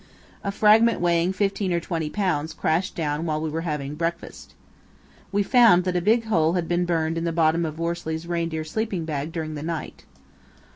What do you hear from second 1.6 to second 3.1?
or twenty pounds crashed